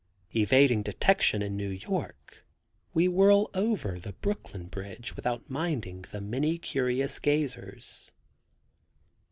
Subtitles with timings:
[0.35, 2.43] Evading detention in New York,
[2.91, 8.11] we whirl over the Brooklyn Bridge without minding the many curious gazers.